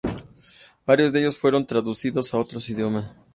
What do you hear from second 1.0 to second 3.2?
de ellos fueron traducidos a otros idiomas.